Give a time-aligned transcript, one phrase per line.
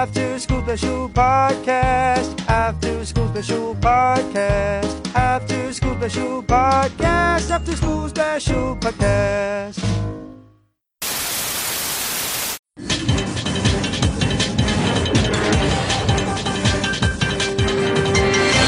[0.00, 2.48] After School Special Podcast.
[2.48, 5.14] After School Special Podcast.
[5.14, 7.50] After School Special Podcast.
[7.50, 9.78] After School Special Podcast.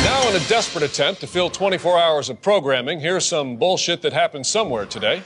[0.04, 4.12] Now, in a desperate attempt to fill 24 hours of programming, here's some bullshit that
[4.12, 5.22] happened somewhere today.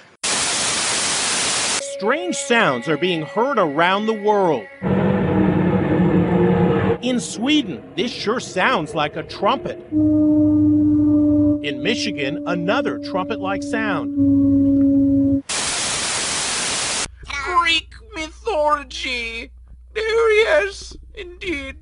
[1.97, 4.69] Strange sounds are being heard around the world.
[7.03, 9.79] In Sweden, this sure sounds like a trumpet.
[9.91, 14.15] In Michigan, another trumpet like sound.
[17.27, 19.51] Greek mythology.
[19.95, 21.77] There, yes, indeed.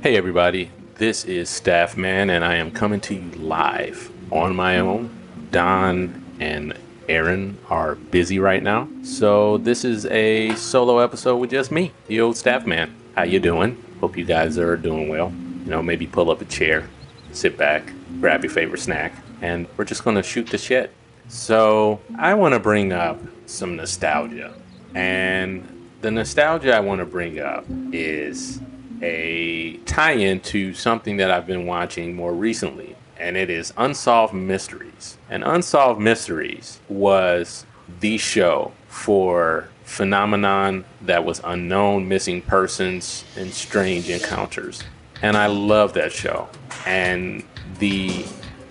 [0.00, 4.80] Hey everybody, this is Staff Man, and I am coming to you live on my
[4.80, 5.08] own.
[5.52, 6.74] Don and
[7.08, 12.20] Aaron are busy right now, so this is a solo episode with just me, the
[12.20, 12.92] old Staff Man.
[13.14, 13.80] How you doing?
[14.00, 15.32] Hope you guys are doing well.
[15.64, 16.88] You know, maybe pull up a chair,
[17.30, 20.92] sit back, grab your favorite snack, and we're just gonna shoot the shit.
[21.28, 24.52] So I want to bring up some nostalgia,
[24.96, 25.64] and
[26.00, 28.60] the nostalgia I want to bring up is
[29.02, 34.34] a tie in to something that I've been watching more recently, and it is Unsolved
[34.34, 35.18] Mysteries.
[35.28, 37.66] And Unsolved Mysteries was
[38.00, 44.82] the show for phenomenon that was unknown missing persons and strange encounters.
[45.22, 46.48] And I love that show.
[46.86, 47.42] And
[47.78, 48.24] the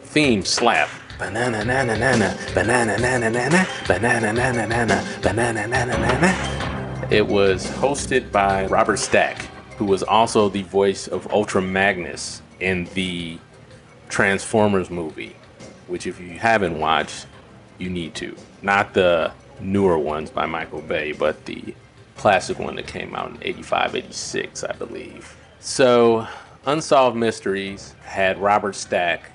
[0.03, 0.89] theme slap.
[1.17, 7.08] Banana nana nana, banana nana nana, banana nana nana, banana nana nana.
[7.09, 12.86] It was hosted by Robert Stack, who was also the voice of Ultra Magnus in
[12.94, 13.38] the
[14.09, 15.36] Transformers movie,
[15.88, 17.28] which, if you haven't watched,
[17.78, 18.36] you need to.
[18.61, 21.76] Not the newer ones by Michael Bay, but the
[22.16, 25.37] classic one that came out in 85, 86, I believe.
[25.60, 26.27] So,
[26.66, 29.32] Unsolved Mysteries had Robert Stack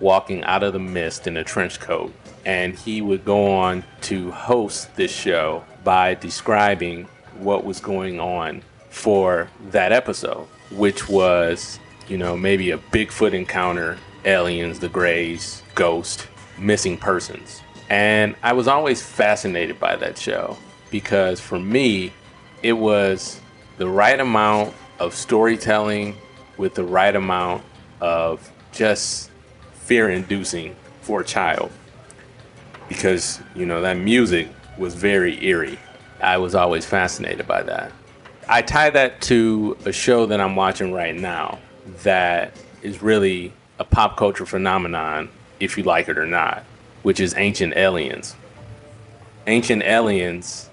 [0.00, 2.12] walking out of the mist in a trench coat,
[2.44, 7.04] and he would go on to host this show by describing
[7.38, 8.62] what was going on
[8.98, 11.78] for that episode, which was,
[12.08, 16.26] you know, maybe a Bigfoot encounter, aliens, the Greys, ghost,
[16.58, 17.62] missing persons.
[17.88, 20.58] And I was always fascinated by that show
[20.90, 22.12] because for me,
[22.64, 23.40] it was
[23.76, 26.16] the right amount of storytelling
[26.56, 27.62] with the right amount
[28.00, 29.30] of just
[29.74, 31.70] fear inducing for a child
[32.88, 35.78] because, you know, that music was very eerie.
[36.20, 37.92] I was always fascinated by that.
[38.50, 41.58] I tie that to a show that I'm watching right now
[42.02, 45.28] that is really a pop culture phenomenon,
[45.60, 46.64] if you like it or not,
[47.02, 48.34] which is Ancient Aliens.
[49.46, 50.70] Ancient Aliens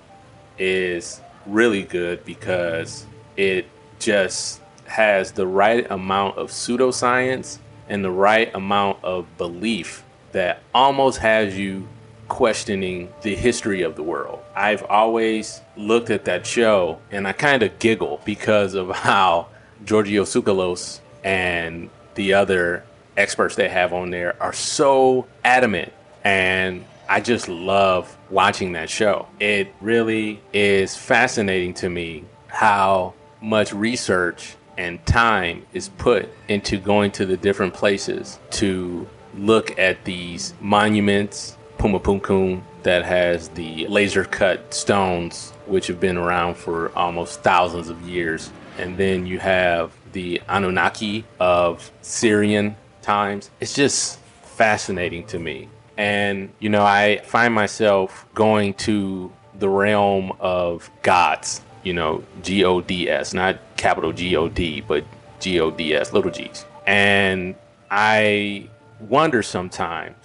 [0.58, 3.06] is really good because
[3.36, 3.66] it
[4.00, 7.58] just has the right amount of pseudoscience
[7.90, 11.90] and the right amount of belief that almost has you
[12.28, 14.40] questioning the history of the world.
[14.56, 19.48] I've always looked at that show and I kind of giggle because of how
[19.84, 22.84] Giorgio Tsoukalos and the other
[23.18, 25.92] experts they have on there are so adamant
[26.24, 29.28] and I just love watching that show.
[29.40, 37.12] It really is fascinating to me how much research and time is put into going
[37.12, 39.08] to the different places to
[39.38, 46.18] look at these monuments, Puma Punku, that has the laser cut stones, which have been
[46.18, 48.52] around for almost thousands of years.
[48.78, 53.50] And then you have the Anunnaki of Syrian times.
[53.60, 55.70] It's just fascinating to me.
[55.98, 62.66] And, you know, I find myself going to the realm of gods, you know, G
[62.66, 65.06] O D S, not capital G O D, but
[65.40, 66.66] G O D S, little g's.
[66.86, 67.56] And
[67.90, 68.70] I
[69.00, 70.18] wonder sometimes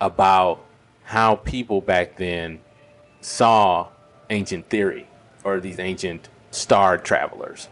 [0.00, 0.65] about
[1.06, 2.58] how people back then
[3.20, 3.88] saw
[4.28, 5.06] ancient theory
[5.44, 7.68] or these ancient star travelers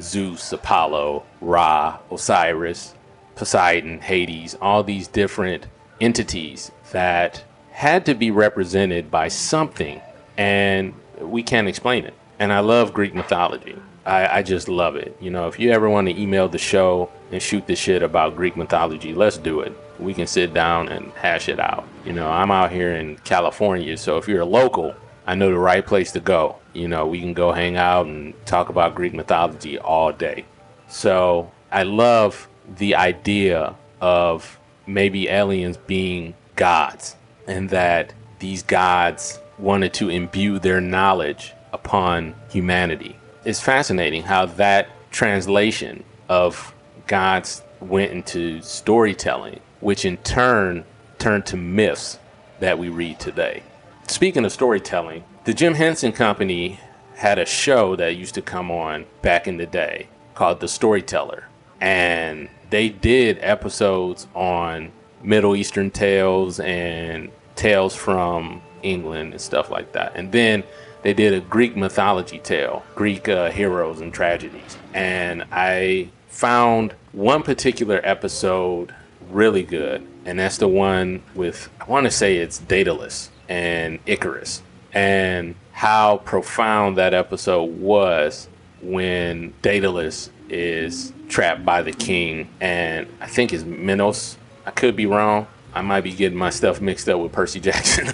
[0.00, 2.94] Zeus, Apollo, Ra, Osiris,
[3.34, 5.66] Poseidon, Hades, all these different
[6.00, 10.00] entities that had to be represented by something,
[10.38, 12.14] and we can't explain it.
[12.38, 13.76] And I love Greek mythology.
[14.06, 15.14] I, I just love it.
[15.20, 18.34] You know, if you ever want to email the show and shoot the shit about
[18.34, 19.76] Greek mythology, let's do it.
[20.02, 21.86] We can sit down and hash it out.
[22.04, 24.94] You know, I'm out here in California, so if you're a local,
[25.26, 26.56] I know the right place to go.
[26.72, 30.44] You know, we can go hang out and talk about Greek mythology all day.
[30.88, 37.16] So I love the idea of maybe aliens being gods
[37.46, 43.16] and that these gods wanted to imbue their knowledge upon humanity.
[43.44, 46.74] It's fascinating how that translation of
[47.06, 50.84] gods went into storytelling, which in turn
[51.18, 52.18] turned to myths
[52.60, 53.62] that we read today.
[54.08, 56.80] Speaking of storytelling, the Jim Henson Company
[57.16, 61.44] had a show that used to come on back in the day called The Storyteller.
[61.80, 64.92] And they did episodes on
[65.22, 70.12] Middle Eastern tales and tales from England and stuff like that.
[70.14, 70.64] And then
[71.02, 74.78] they did a Greek mythology tale, Greek uh, heroes and tragedies.
[74.94, 78.94] And I found one particular episode
[79.32, 84.62] really good, and that's the one with, I want to say it's Daedalus and Icarus,
[84.92, 88.48] and how profound that episode was
[88.82, 94.36] when Daedalus is trapped by the king, and I think it's Minos.
[94.66, 95.46] I could be wrong.
[95.74, 98.06] I might be getting my stuff mixed up with Percy Jackson.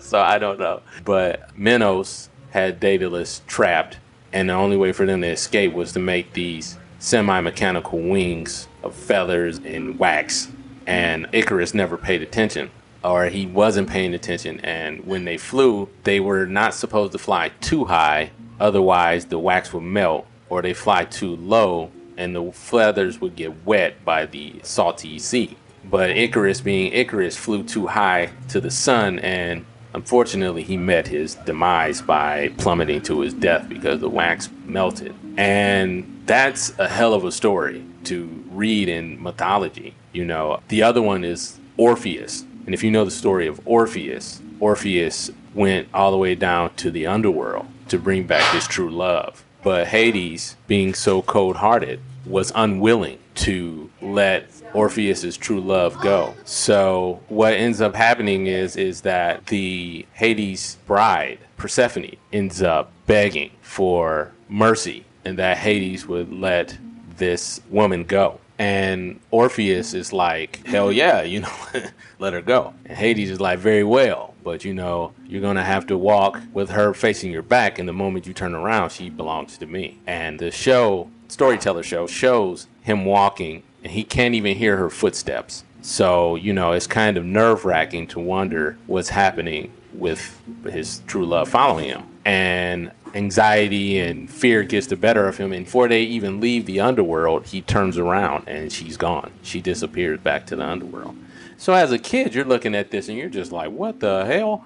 [0.00, 0.80] so I don't know.
[1.04, 3.98] But Minos had Daedalus trapped,
[4.32, 8.68] and the only way for them to escape was to make these semi mechanical wings
[8.84, 10.48] of feathers and wax.
[10.86, 12.70] And Icarus never paid attention,
[13.04, 14.60] or he wasn't paying attention.
[14.60, 19.72] And when they flew, they were not supposed to fly too high, otherwise, the wax
[19.72, 24.60] would melt, or they fly too low, and the feathers would get wet by the
[24.62, 25.56] salty sea.
[25.84, 31.34] But Icarus, being Icarus, flew too high to the sun, and unfortunately, he met his
[31.34, 35.14] demise by plummeting to his death because the wax melted.
[35.36, 39.94] And that's a hell of a story to read in mythology.
[40.12, 42.44] You know, the other one is Orpheus.
[42.64, 46.90] And if you know the story of Orpheus, Orpheus went all the way down to
[46.90, 49.44] the underworld to bring back his true love.
[49.62, 56.34] But Hades, being so cold hearted, was unwilling to let Orpheus's true love go.
[56.44, 63.50] So what ends up happening is is that the Hades bride, Persephone, ends up begging
[63.60, 66.76] for mercy and that Hades would let
[67.16, 68.38] this woman go.
[68.58, 71.52] And Orpheus is like, hell yeah, you know,
[72.18, 72.74] let her go.
[72.84, 76.70] And Hades is like, very well, but you know, you're gonna have to walk with
[76.70, 79.98] her facing your back, and the moment you turn around, she belongs to me.
[80.06, 85.64] And the show, storyteller show, shows him walking, and he can't even hear her footsteps.
[85.80, 91.26] So, you know, it's kind of nerve wracking to wonder what's happening with his true
[91.26, 92.04] love following him.
[92.24, 95.52] And anxiety and fear gets the better of him.
[95.52, 99.30] And before they even leave the underworld, he turns around and she's gone.
[99.42, 101.16] She disappears back to the underworld.
[101.56, 104.64] So as a kid, you're looking at this and you're just like, what the hell?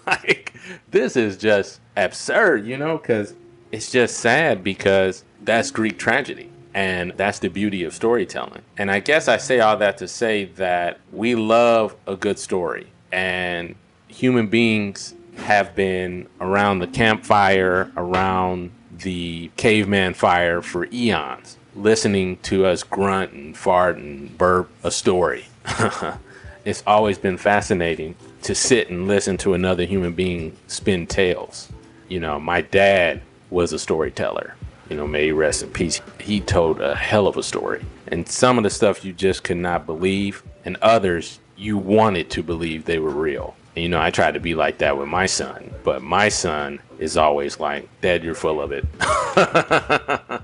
[0.06, 0.54] like,
[0.90, 3.34] this is just absurd, you know, because
[3.70, 6.50] it's just sad because that's Greek tragedy.
[6.72, 8.62] And that's the beauty of storytelling.
[8.78, 12.86] And I guess I say all that to say that we love a good story.
[13.12, 13.74] And
[14.08, 22.66] human beings have been around the campfire, around the caveman fire for eons, listening to
[22.66, 25.46] us grunt and fart and burp a story.
[26.64, 31.70] it's always been fascinating to sit and listen to another human being spin tales.
[32.08, 34.54] You know, my dad was a storyteller.
[34.88, 36.00] You know, may he rest in peace.
[36.18, 37.84] He told a hell of a story.
[38.08, 42.42] And some of the stuff you just could not believe, and others you wanted to
[42.42, 43.54] believe they were real.
[43.76, 47.16] You know, I try to be like that with my son, but my son is
[47.16, 48.84] always like, Dad, you're full of it.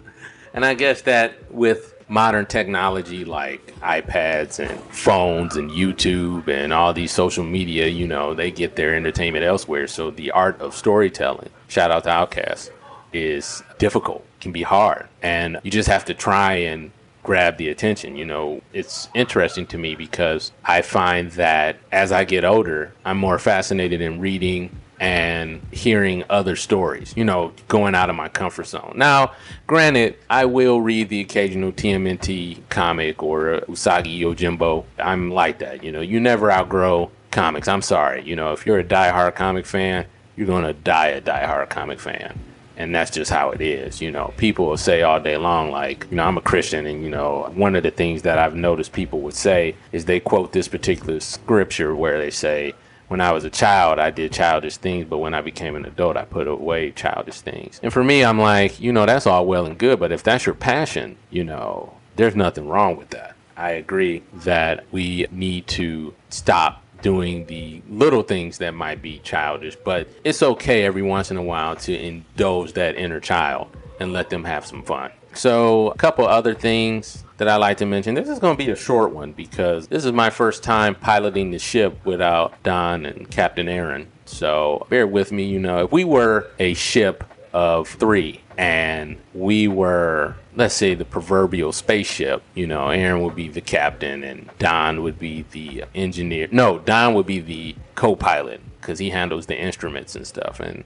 [0.55, 6.93] and I guess that with modern technology like iPads and phones and YouTube and all
[6.93, 9.87] these social media, you know, they get their entertainment elsewhere.
[9.87, 12.71] So the art of storytelling, shout out to Outkast,
[13.13, 15.09] is difficult, can be hard.
[15.23, 16.93] And you just have to try and
[17.27, 18.17] grab the attention.
[18.17, 23.19] You know, it's interesting to me because I find that as I get older, I'm
[23.19, 28.69] more fascinated in reading and hearing other stories, you know, going out of my comfort
[28.69, 28.95] zone.
[28.95, 29.33] Now,
[29.67, 34.85] granted, I will read the occasional TMNT comic or Usagi Yojimbo.
[34.99, 37.69] I'm like that, you know, you never outgrow comics.
[37.69, 40.07] I'm sorry, you know, if you're a die-hard comic fan,
[40.37, 42.39] you're going to die a die-hard comic fan
[42.77, 44.01] and that's just how it is.
[44.01, 47.03] You know, people will say all day long, like, you know, I'm a Christian, and
[47.03, 50.53] you know, one of the things that I've noticed people would say is they quote
[50.53, 52.75] this particular scripture where they say,
[53.09, 56.17] when I was a child, I did childish things, but when I became an adult,
[56.17, 57.79] I put away childish things.
[57.83, 60.45] And for me, I'm like, you know, that's all well and good, but if that's
[60.45, 63.37] your passion, you know, there's nothing wrong with that.
[63.57, 69.77] I agree that we need to stop doing the little things that might be childish,
[69.77, 73.69] but it's okay every once in a while to indulge that inner child
[74.01, 75.13] and let them have some fun.
[75.33, 78.15] So, a couple other things that I like to mention.
[78.15, 81.53] This is going to be a short one because this is my first time piloting
[81.53, 84.09] the ship without Don and Captain Aaron.
[84.25, 85.45] So, bear with me.
[85.45, 87.23] You know, if we were a ship
[87.53, 93.49] of three and we were let's say the proverbial spaceship you know aaron would be
[93.49, 96.49] the captain and don would be the engineer.
[96.51, 100.61] No don would be the co-pilot because he handles the instruments and stuff.
[100.61, 100.85] And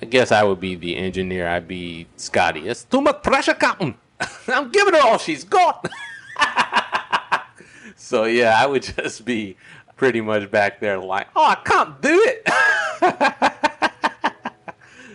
[0.00, 1.48] i guess i would be the engineer.
[1.48, 2.68] I'd be scotty.
[2.68, 3.94] It's too much pressure captain.
[4.48, 5.88] I'm giving her all she's got.
[7.94, 9.56] So yeah i would just be
[9.96, 12.46] pretty much back there like oh i can't do it.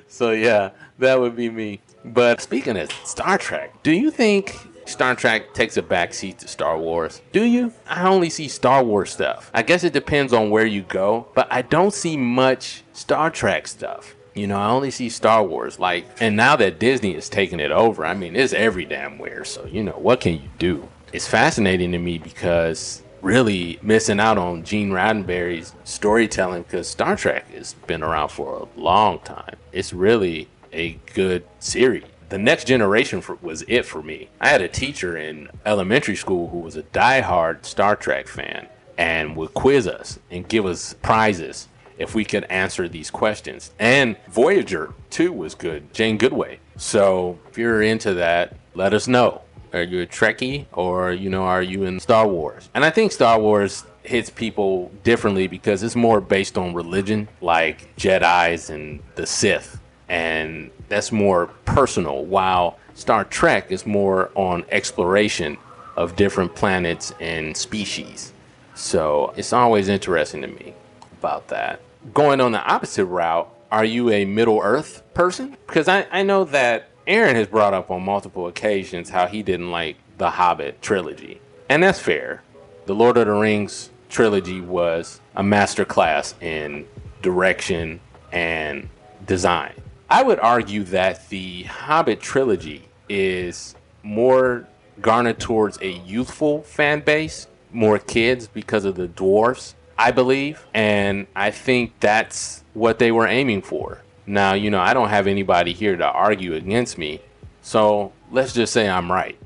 [0.07, 1.81] So yeah that would be me.
[2.05, 6.77] But speaking of Star Trek, do you think Star Trek takes a backseat to Star
[6.77, 7.21] Wars?
[7.31, 7.73] Do you?
[7.87, 9.51] I only see Star Wars stuff.
[9.53, 13.67] I guess it depends on where you go, but I don't see much Star Trek
[13.67, 14.15] stuff.
[14.33, 15.79] You know, I only see Star Wars.
[15.79, 19.43] Like, and now that Disney is taking it over, I mean, it's every damn where.
[19.43, 20.87] So, you know, what can you do?
[21.11, 27.49] It's fascinating to me because really missing out on Gene Roddenberry's storytelling because Star Trek
[27.51, 29.55] has been around for a long time.
[29.71, 32.03] It's really a good series.
[32.29, 34.29] The next generation for, was it for me.
[34.39, 38.67] I had a teacher in elementary school who was a die-hard Star Trek fan
[38.97, 41.67] and would quiz us and give us prizes
[41.97, 43.71] if we could answer these questions.
[43.79, 45.93] And Voyager too was good.
[45.93, 46.57] Jane Goodway.
[46.75, 49.41] So if you're into that, let us know.
[49.73, 52.69] Are you a Trekkie or you know are you in Star Wars?
[52.73, 57.95] And I think Star Wars hits people differently because it's more based on religion, like
[57.97, 59.79] Jedi's and the Sith
[60.09, 65.57] and that's more personal, while Star Trek is more on exploration
[65.95, 68.31] of different planets and species.
[68.75, 70.73] So it's always interesting to me
[71.19, 71.81] about that.
[72.13, 75.57] Going on the opposite route, are you a Middle Earth person?
[75.65, 79.71] Because I, I know that Aaron has brought up on multiple occasions how he didn't
[79.71, 81.41] like the Hobbit trilogy.
[81.69, 82.43] And that's fair.
[82.85, 86.87] The Lord of the Rings trilogy was a masterclass in
[87.21, 87.99] direction
[88.31, 88.89] and
[89.25, 89.73] design.
[90.09, 94.67] I would argue that the Hobbit trilogy is more
[95.01, 100.65] garnered towards a youthful fan base, more kids because of the dwarfs, I believe.
[100.73, 104.01] And I think that's what they were aiming for.
[104.25, 107.21] Now, you know, I don't have anybody here to argue against me.
[107.61, 109.37] So let's just say I'm right.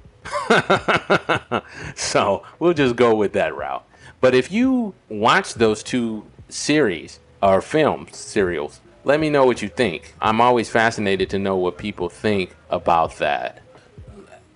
[1.96, 3.84] so we'll just go with that route.
[4.20, 9.70] But if you watch those two series or films, serials, let me know what you
[9.70, 10.14] think.
[10.22, 13.62] I'm always fascinated to know what people think about that.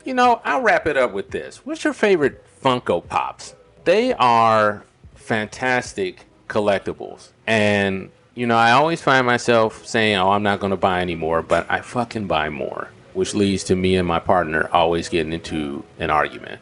[0.03, 1.65] You know, I'll wrap it up with this.
[1.65, 3.55] What's your favorite Funko Pops?
[3.85, 4.83] They are
[5.15, 7.29] fantastic collectibles.
[7.47, 11.15] And, you know, I always find myself saying, oh, I'm not going to buy any
[11.15, 15.33] more, but I fucking buy more, which leads to me and my partner always getting
[15.33, 16.61] into an argument.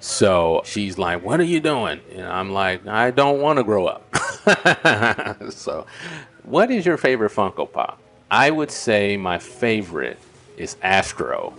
[0.00, 2.00] So she's like, What are you doing?
[2.14, 4.14] And I'm like, I don't want to grow up.
[5.50, 5.86] so
[6.44, 8.00] what is your favorite Funko Pop?
[8.30, 10.18] I would say my favorite
[10.56, 11.54] is Astro.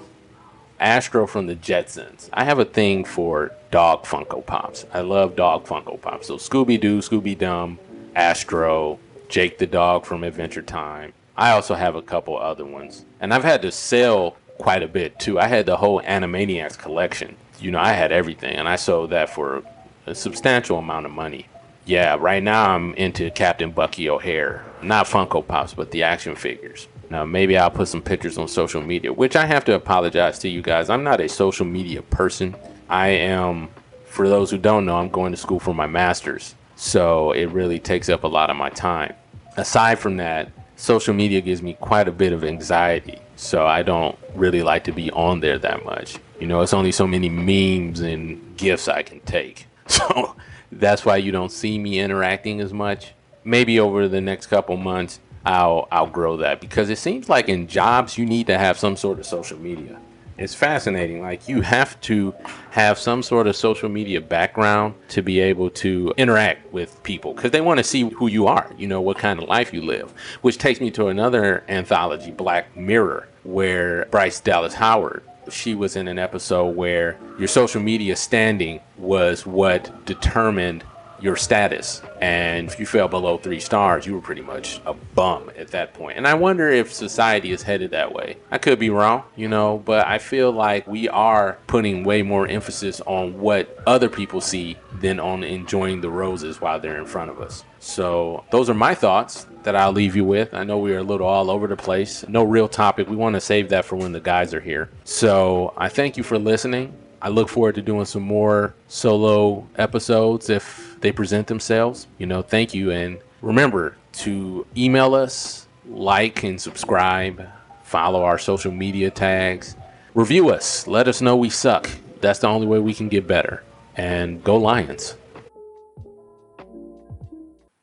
[0.80, 2.30] Astro from the Jetsons.
[2.32, 4.86] I have a thing for dog Funko Pops.
[4.94, 6.28] I love dog Funko Pops.
[6.28, 7.80] So Scooby Doo, Scooby Dum,
[8.16, 11.14] Astro, Jake the dog from Adventure Time.
[11.36, 13.06] I also have a couple other ones.
[13.20, 15.40] And I've had to sell quite a bit too.
[15.40, 17.36] I had the whole Animaniacs collection.
[17.62, 19.64] You know, I had everything and I sold that for
[20.06, 21.48] a substantial amount of money.
[21.86, 24.64] Yeah, right now I'm into Captain Bucky O'Hare.
[24.82, 26.88] Not Funko Pops, but the action figures.
[27.10, 30.50] Now, maybe I'll put some pictures on social media, which I have to apologize to
[30.50, 30.90] you guys.
[30.90, 32.56] I'm not a social media person.
[32.88, 33.70] I am,
[34.06, 36.54] for those who don't know, I'm going to school for my master's.
[36.76, 39.14] So it really takes up a lot of my time.
[39.58, 43.20] Aside from that, social media gives me quite a bit of anxiety.
[43.36, 46.18] So I don't really like to be on there that much.
[46.40, 49.66] You know, it's only so many memes and gifts I can take.
[49.90, 50.36] So
[50.72, 53.14] that's why you don't see me interacting as much.
[53.44, 58.20] Maybe over the next couple months, I'll grow that because it seems like in jobs
[58.20, 60.00] you need to have some sort of social media.
[60.38, 61.22] It's fascinating.
[61.22, 62.34] Like you have to
[62.70, 67.52] have some sort of social media background to be able to interact with people because
[67.52, 68.72] they want to see who you are.
[68.78, 70.12] You know what kind of life you live.
[70.42, 76.08] Which takes me to another anthology, Black Mirror, where Bryce Dallas Howard she was in
[76.08, 80.84] an episode where your social media standing was what determined
[81.22, 82.02] your status.
[82.22, 85.94] And if you fell below three stars, you were pretty much a bum at that
[85.94, 86.18] point.
[86.18, 88.38] And I wonder if society is headed that way.
[88.52, 92.48] I could be wrong, you know, but I feel like we are putting way more
[92.48, 97.32] emphasis on what other people see than on enjoying the roses while they're in front
[97.32, 97.64] of us.
[97.80, 100.56] So those are my thoughts that I'll leave you with.
[100.56, 102.28] I know we are a little all over the place.
[102.28, 103.08] No real topic.
[103.08, 104.90] We want to save that for when the guys are here.
[105.04, 106.92] So I thank you for listening.
[107.22, 112.08] I look forward to doing some more solo episodes if they present themselves.
[112.18, 112.90] You know, thank you.
[112.90, 117.48] And remember to email us, like and subscribe,
[117.84, 119.76] follow our social media tags,
[120.16, 121.88] review us, let us know we suck.
[122.22, 123.62] That's the only way we can get better.
[123.96, 125.16] And go Lions.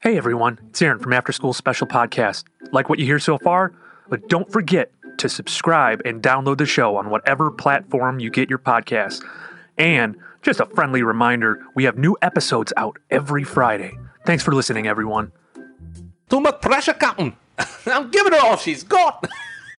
[0.02, 2.44] Hey everyone, it's Aaron from After School Special Podcast.
[2.70, 3.72] Like what you hear so far?
[4.08, 8.58] But don't forget to subscribe and download the show on whatever platform you get your
[8.58, 9.24] podcasts.
[9.78, 13.96] And just a friendly reminder we have new episodes out every Friday.
[14.26, 15.32] Thanks for listening, everyone.
[16.28, 17.34] Too much pressure, Captain.
[17.86, 19.26] I'm giving her all she's got.